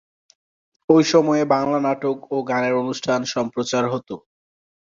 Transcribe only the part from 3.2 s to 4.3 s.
সম্প্রচার হতো।